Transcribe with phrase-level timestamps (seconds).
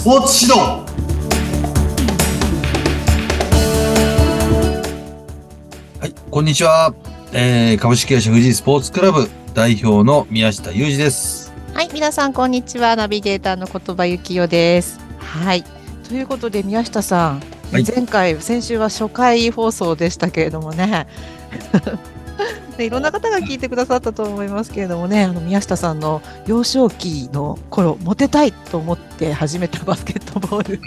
[0.00, 0.66] スポーツ指導
[6.00, 6.94] はい、こんにちは。
[7.34, 11.52] えー、株式会社富士スポーツクラブ代表の宮下裕二です。
[11.74, 12.96] はい、皆さんこんにちは。
[12.96, 14.98] ナビゲーターの言葉幸代です。
[15.18, 15.64] はい。
[16.08, 17.40] ということで宮下さん、
[17.70, 21.08] はい前回先週は初回放送でしたけれどもね。
[22.80, 30.80] でいろんな方が聞いてくださったと思いますけれどもね、あの宮下さんの幼少期の頃、モテたいと思って始めたバスケットボール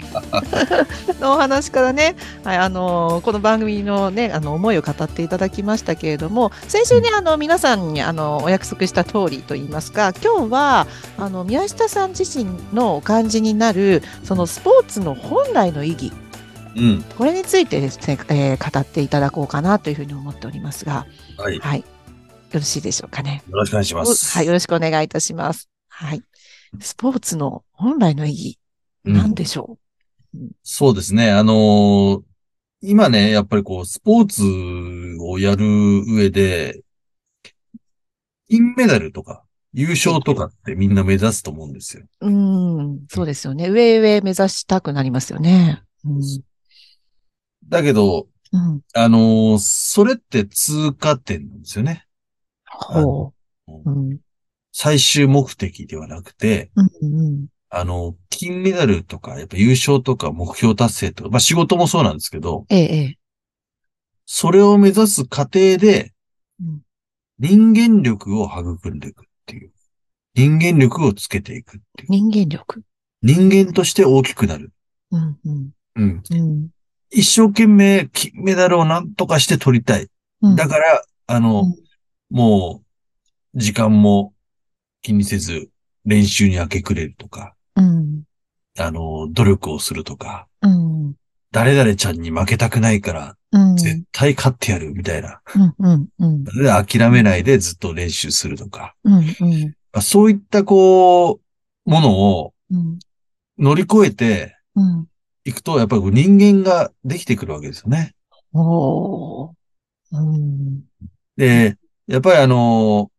[1.20, 10.86] のお話からね、はい、あのこの番組のね、あの思いを語っていただきましたけれども、先週ね、あの皆さんにあのお約束した通りといいますか、今日は
[11.16, 16.12] あの宮下さん自身のお感じになるそのスポーツの本来の意義、
[16.76, 17.02] うん。
[17.16, 21.06] これについてですね、えー語っていただこうかなというふうに思っておりますが、
[21.36, 21.54] はい。
[21.56, 21.84] よはい、よ
[22.52, 23.42] ろしいでしょうかね。
[23.48, 24.36] ろしくお願いします。
[24.36, 25.68] はい、よろしくお願いいたします。
[25.88, 26.22] はい、
[26.80, 28.58] スポーツの本来の意義、
[29.04, 29.78] うんなんでしょ
[30.62, 31.30] そうですね。
[31.30, 32.22] あのー
[32.86, 34.42] 今ね、やっぱりこう、スポーツ
[35.22, 35.64] をやる
[36.06, 36.82] 上で、
[38.50, 42.04] 金メダルとか、優勝とかってみんな目指すと思うんですよ。
[42.20, 42.30] う。
[42.30, 43.70] ん、そうですよね。
[43.70, 45.82] 上上目指したくなりますよね。
[46.04, 46.22] うん、
[47.68, 52.06] だけど、うん、あのーそれって通過点なんですよね。
[52.66, 53.32] ほ
[53.66, 53.72] う。
[53.86, 54.18] うん、
[54.72, 63.18] 最終目的ではなくて、うん、うん、あの、金メダルとか、やっぱ優勝とか目標達成とか、まあ仕事もそうなんですけど、ええ、ええ。
[64.26, 66.12] それを目指す過程で
[66.60, 66.80] うん、
[67.38, 69.72] 人間力を育んでいくっていう。
[70.34, 72.10] 人間力をつけていくっていう。
[72.10, 72.82] 人間力。
[73.22, 74.72] 人間として大きくなる。
[75.10, 76.68] うん、うん、うん。
[77.14, 77.20] うん。
[77.20, 80.08] 一生懸命金メダルを何とかして取りたい。
[80.42, 81.84] うんだから、あの、うん
[82.30, 82.82] も
[83.54, 84.34] う、時間も
[85.02, 85.68] 気にせず
[86.04, 88.24] 練習に明け暮れるとか、うん、
[88.76, 91.14] あの、努力をするとか、うん、
[91.52, 95.40] 誰々ちゃんに負けたくないから、うん、絶対勝ってやるみたいな。
[95.54, 98.96] うん、うん、うん、で諦めないでずっと練習するとか。
[99.04, 99.22] うん、うん、
[99.92, 101.40] まあそういったこ
[101.86, 102.98] う、ものをうん、
[103.58, 105.06] 乗り越えてうん。
[105.44, 108.14] いくと、やっぱり人間ができてくるわけですよね。
[108.52, 109.52] おー。
[110.12, 110.82] うん、
[111.36, 113.10] で、やっぱりあの、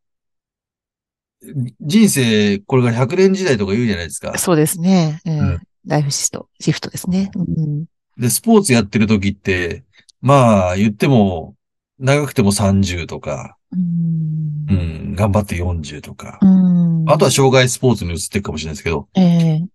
[1.81, 4.38] 人生、これから100年時代とか言うじゃないですか。
[4.38, 5.22] そうですね。
[5.25, 7.30] ええうんライフシフト、シフトですね。
[7.36, 7.86] うん、
[8.18, 9.84] で、スポーツやってる時って、
[10.19, 11.56] まあ言っても、
[12.00, 16.40] 長くても30とか、うんう、ん、頑張って40とか。
[16.42, 17.06] うん。
[17.07, 19.66] あとは障害スポーツに移っていくかもしれないですけど、ええ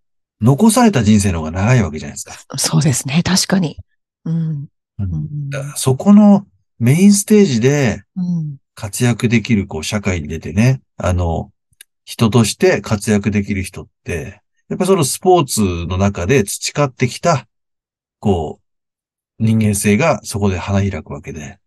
[0.40, 2.58] 残された人生の方が長いわけじゃないですか。
[2.58, 3.22] そうですね。
[3.22, 3.76] 確かに。
[4.24, 4.68] うん、
[5.76, 6.46] そこの
[6.78, 11.52] メインステージでうん、活躍できる、こう、社会に出てね、あの、
[12.04, 17.46] 人として活躍できる人って、やっぱそのスポーツの中で培ってきた、
[18.20, 18.60] こ
[19.38, 21.58] う、人間性がそこで花開くわけで、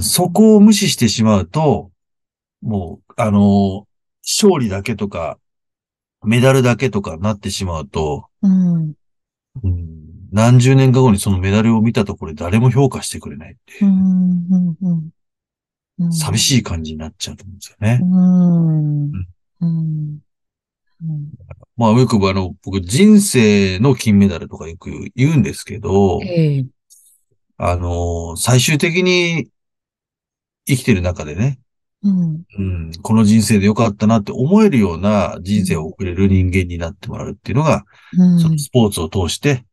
[0.00, 1.90] そこを無視してしまうと、
[2.60, 3.86] もう、あの、
[4.22, 5.38] 勝利だけとか、
[6.24, 8.94] メダルだけとかなってしまうと、うん、
[9.62, 9.92] うん、
[10.32, 15.10] 何十年か後にそのメダルを見たところで誰も評価してくれないっていうう、ん、うん、
[15.98, 16.12] うん。
[16.12, 17.58] 寂しい感じになっちゃうと思うん。
[17.58, 18.00] ですよね。
[21.76, 26.66] まあよくあの、僕人生の金メダルとかよく言うんですけど、ええ。
[27.56, 29.48] あの、最終的に
[30.66, 31.58] 生きてる中でね、
[32.04, 37.84] うん、うん、この人生でよかったなって思えるような人生を送れる人間になってもらうっていうのが、
[38.18, 39.64] うん、そのスポーツを通して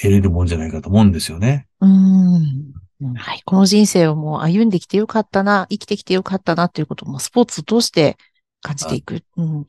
[0.00, 1.66] 得れるもんじゃないかと思うんですよね。
[1.80, 2.72] うん。
[3.14, 3.42] はい。
[3.44, 8.16] この人生をもう歩んできてよかったな、生きてきてよかったなっていうこともスポーツを通して
[8.62, 9.22] 感じていく。
[9.36, 9.66] うん、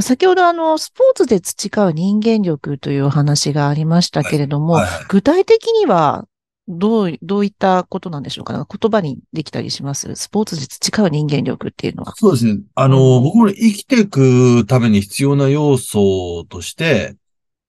[0.00, 6.26] 先ほどあの、スポーツで培う人間力というお話がありましたけれども、はいはい具体的には
[6.70, 8.56] どう、どういったことなんでしょうか？
[8.56, 10.14] ね言葉にできたりします？
[10.14, 12.14] スポーツで培う人間力っていうのは。
[12.16, 12.60] そうですね。
[12.74, 17.16] あの、僕もね生きていくために必要な要素として、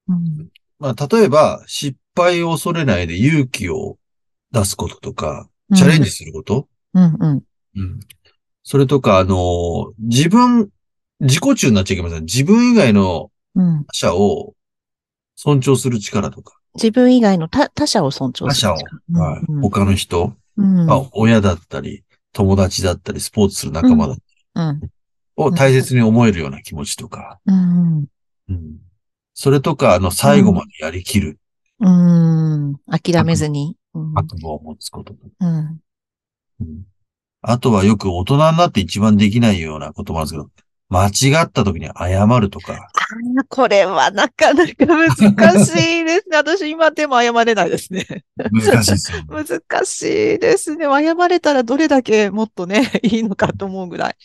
[0.07, 0.47] うん、
[0.79, 3.97] まあ、例えば、失敗を恐れないで勇気を
[4.51, 7.43] 出すこととか、チャレンジすること、うん、うん。
[7.75, 7.99] うん。
[8.63, 10.69] それとか、あの、自分、
[11.19, 12.25] 自己中になっちゃいけません。
[12.25, 13.31] 自分以外の
[13.91, 14.55] 者を
[15.35, 20.85] 尊重する力とか、自分以外の他他者を尊重他者をする力。、はいうん他の人、うん。
[20.85, 22.03] まあ、親だったり、
[22.33, 24.15] 友達だったり、スポーツする仲間だ
[24.55, 24.81] うん。
[25.35, 28.05] を大切に思えるような気持ちとか、うん。
[28.49, 28.77] うん。
[29.33, 31.39] それとか、あの、最後までやりきる、
[31.79, 32.75] うん。
[32.89, 33.75] 諦めずに。
[33.93, 34.13] うん。
[34.13, 35.79] 覚悟を持つことうん。
[36.61, 36.85] うん
[37.43, 40.51] あとはよく大人になって一番できないようなこともあるんですけど、
[40.89, 41.07] 間
[41.41, 42.90] 違った時に謝るとか、
[43.49, 46.37] これはなかなか難しいですね。
[46.37, 48.05] 私今でも謝れないですね。
[48.51, 49.25] 難しいですよ、ね。
[49.71, 50.85] 難しいですね。
[50.85, 54.15] 謝れたらどれだけもっとね、 いいのかと思うぐらい。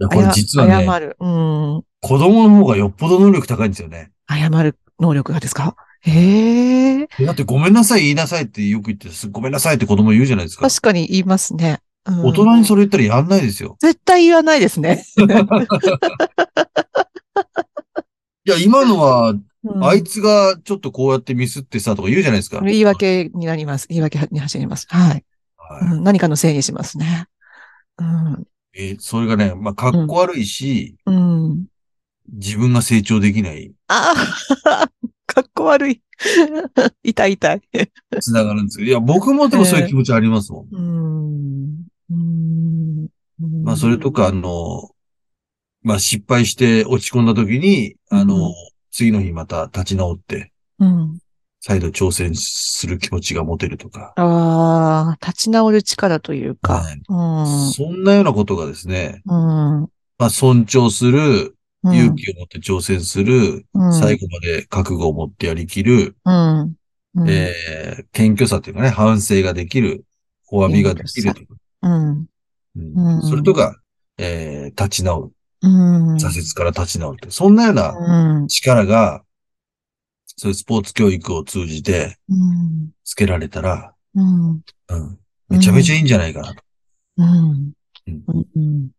[0.00, 1.16] いや、これ実はね、謝る。
[1.20, 1.82] うん。
[2.00, 4.10] 子供の方がよっぽど能力高いんですよね。
[4.28, 5.76] 謝る能力がですか？
[6.02, 7.08] へえ。
[7.26, 10.66] だってごめんなさい言いなさいってよく言って、すごめんなさいって子供言うじゃないですか。
[10.68, 11.80] 確かに言いますね。
[12.06, 13.76] うん大人にそれ言ったらやんないですよ。
[13.78, 15.04] 絶対言わないですね。
[18.56, 19.44] いや、今のは、うん
[19.82, 22.62] あいつがちょっとこうやってミスってさとか言うじゃないですか。
[22.62, 23.86] 言い訳になります。
[23.88, 24.86] 言い訳に走ります。
[24.88, 25.24] はい。
[25.58, 27.26] はいうん、何かのせいにしますね。
[27.98, 28.46] うん。
[28.72, 31.66] えーそれがね、まあ、かっこ悪いし、うん。
[32.32, 34.14] 自分が成長できない、あ
[34.64, 34.88] あ、
[35.26, 36.02] かっこ悪い。
[37.02, 37.60] 痛い痛い。
[38.20, 38.88] つながるんですけど。
[38.88, 40.68] いや、僕もでもそういう気持ちありますもん。
[40.74, 41.86] うん。
[42.10, 43.08] うん。
[43.62, 44.89] まあ、それとか、あの、
[45.82, 48.54] まあ、失敗して落ち込んだ時に、あの、うん
[48.92, 51.20] 次の日また立ち直って、うん。
[51.60, 54.12] 再度挑戦する気持ちが持てるとか。
[54.16, 56.74] ああ、立ち直る力というか。
[56.74, 57.72] はいうん。
[57.72, 59.34] そんなようなことがですね、うん。
[60.18, 66.74] まあ、尊重する、うん勇気を持って挑戦する、うん最後まで覚悟を持ってやりきる、うん。
[67.14, 67.30] うん。
[67.30, 70.04] えー謙虚さっていうかね、反省ができる、
[70.50, 71.46] お詫びができるとか、
[71.82, 71.92] うん。
[72.76, 73.80] うんうんそれとか、
[74.18, 75.32] えー立ち直る、うん。
[75.62, 78.48] 挫折から立ち直るって、そんなようなうん。
[78.48, 79.22] 力が、
[80.26, 82.90] そういうスポーツ教育を通じてうん。
[83.04, 84.50] つけられたら、うん。
[84.50, 84.54] う
[84.96, 85.18] ん、
[85.48, 86.62] めちゃめちゃいいんじゃないかなと。
[87.18, 87.28] うん。
[87.28, 88.90] うんうんうん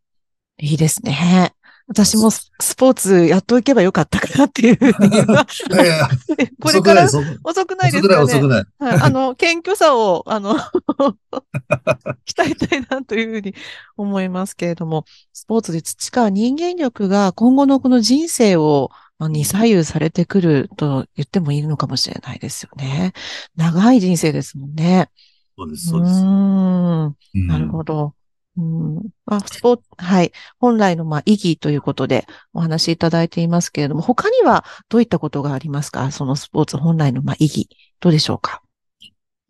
[0.64, 1.56] いいですね。
[1.92, 6.10] 私もススポーツやっておけばよかったかなっていうふうに今いやいや、
[6.62, 8.40] これから遅くない、遅くない遅くない、ですかね。
[8.40, 8.66] 遅くない。
[8.80, 10.56] はい、あの、謙虚さを、あの、
[12.26, 13.54] 鍛えたいなというふうに
[13.98, 15.04] 思いますけれども、
[15.34, 18.90] スポーツで培う人間力が今後のこの人生を、
[19.20, 23.12] まあに左右されてくると言ってもいいのかもしれないですよね。
[23.58, 25.10] 長い人生ですもんね。
[25.58, 27.48] そうです、うそうです。
[27.48, 28.14] なるほど。
[28.58, 28.96] うん。
[29.26, 30.32] まあ、スポーツ、はい。
[30.60, 36.12] 本来の、まあ、意義ということでお話しいただいていますけれども、他にはどういったことがありますか？
[36.12, 37.70] そのスポーツ本来の、まあ、意義。
[38.02, 38.62] どうでしょうか？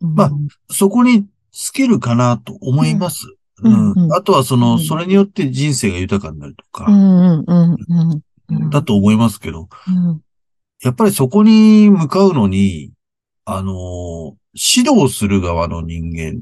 [0.02, 0.32] うんまあ
[0.70, 3.26] そこに尽きるかなと思います。
[3.64, 6.88] うんあとはその、うんそれによって人生が豊かになるとか。
[8.70, 10.22] だと思いますけど、うん、
[10.84, 12.92] やっぱりそこに向かうのに、
[13.46, 16.42] あのー指導する側の人間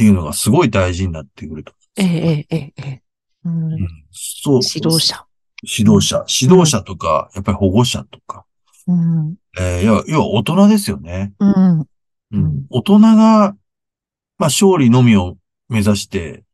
[0.00, 1.74] っていうのがすごい大事になってくると。
[1.96, 3.02] ええ、ええ、ええ。
[3.44, 4.60] うんうんそう。
[4.62, 4.98] 指導。
[4.98, 5.26] 者。
[5.62, 6.24] 指導者。
[6.26, 8.46] 指導者とか、やっぱり保護者とか。
[8.86, 11.34] うん、えー要は、要は大人ですよね。
[11.38, 11.86] うん、う
[12.32, 12.66] うんん。
[12.70, 13.54] 大人が、まあ、
[14.38, 15.36] 勝利のみを
[15.68, 16.44] 目指して、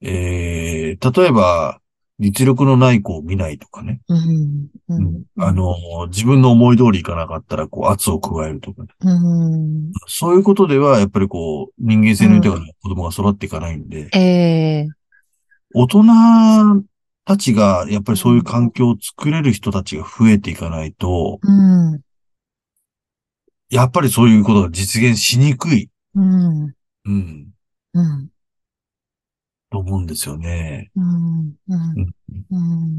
[0.00, 1.82] えー、例えば、
[2.20, 4.00] 実力のない子を見ないとかね。
[4.08, 5.04] うん、ううん。
[5.04, 5.22] ん。
[5.38, 5.74] あ、の、
[6.08, 8.88] 自分の思い通りいかなかったら、こう、圧を加えるとかね。
[9.00, 14.88] うん、そういうことでは、やっぱりこう、人間性の豊かな子供が育っていかないんで、ええ、
[15.74, 16.02] 大人
[17.24, 22.00] たちが、やっぱりそういう環境を作れる人たちが増えていかないと、うん、
[23.70, 26.74] やっぱりそういうことが実現しにくい、うん、
[27.04, 27.48] うん、
[27.94, 28.28] うん、
[29.70, 30.90] と思うんですよね。
[30.96, 31.10] うん、う
[31.46, 32.14] んうん、
[32.50, 32.98] うん、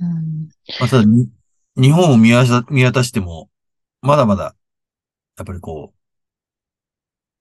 [0.00, 0.48] うん。
[0.80, 1.28] まあ、ただ、に
[1.76, 3.48] 日本を見渡見渡しても、
[4.00, 4.54] まだまだ、
[5.36, 5.98] やっぱりこう、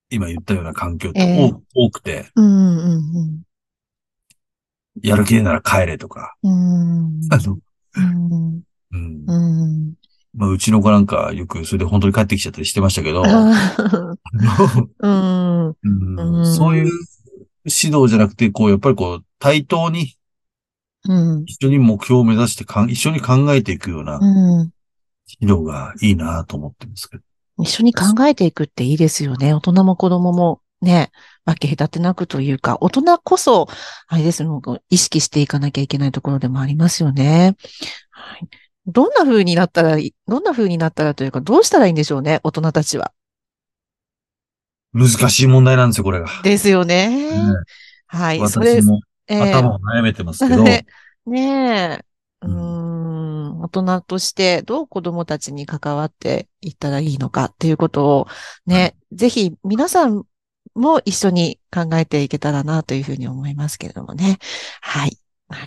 [0.09, 3.41] 今言ったような環境ってええ多,、多くて、うん、うん、
[5.01, 7.19] やる気でなら帰れとか、うん。
[7.29, 7.57] あの、
[7.95, 9.24] うん、うん。
[9.27, 9.33] う
[9.88, 9.93] ん。
[10.33, 16.91] まあ、うちの子なんかよくそれで本当に帰ってきちゃったりしてましたけど、うんそういう
[17.67, 20.17] 指導じゃなくて、こう、やっぱりこう、対等に
[21.07, 24.71] うん、一緒に目標を目指してかん、一緒に考えていくようなうん。
[25.39, 27.24] 指導がいいなと思ってますけど。
[27.59, 29.53] 一緒に考えていくっていいですよね。
[29.53, 31.12] 大人も子供もね、
[31.45, 33.67] 分け隔てなくというか、大人こそ、
[34.07, 37.55] あれですよ、こう意識していかなきゃいけないところでもありますよね。
[38.12, 38.47] はい。
[38.86, 43.12] どんな風になったらいい、どんな風になったらというか、どうしたらいいんでしょうね、大人たちは。
[44.98, 46.27] 難しい問題なんですよ、これが。
[46.44, 47.10] ですよね。
[47.10, 47.39] ね
[48.08, 48.39] はい。
[48.39, 50.86] 私、もええ頭を悩めてますけど、ね
[51.25, 52.04] ねえ。
[52.44, 52.88] うん
[53.58, 58.27] ん、大人としてどう子供たちに関わっていったらいいのかっていうことを
[58.66, 60.24] ね、ぜひ皆さん
[60.75, 64.38] も一緒に考えていけたらなというふうに思いますけれどもね。
[64.82, 65.18] はい。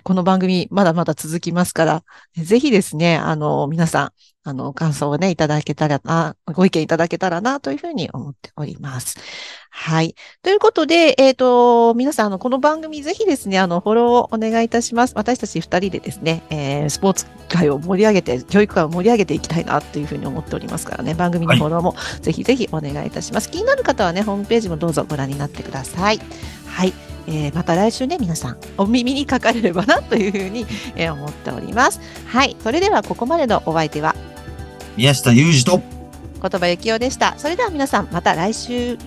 [0.02, 2.04] この番組まだまだ続きますから、
[2.36, 4.10] ぜひですね、あの、皆さん、
[4.42, 9.16] あの、感想をね、いただけたらな、ご意見いただけたらな、というふうに思っております。
[9.70, 10.14] はい。
[10.42, 15.14] ということで、えっ、ー、と、皆さん、あの、この番組ぜひですね、あの、フォローをお願いいたします。
[15.16, 23.48] 私たち二人でですね、えー、スポーツ界を盛り上げて、教育界を盛り上げていきたいな、というふうに思っておりますからね、番組のフォローもぜひぜひお願いいたします。
[23.48, 26.20] はい、気になる方はね、ホームページもどうぞご覧になってください。
[26.66, 27.09] はい。
[27.26, 32.00] えー、また来週ね、皆さん、お耳にかかれればなというふうに、えー、思っております。
[32.26, 32.56] はい。
[32.62, 34.14] それでは、ここまでのお相手は、
[34.96, 35.82] 宮下裕二と、
[36.40, 37.34] 言葉幸雄でした。
[37.36, 38.98] それでは皆さん、また来週。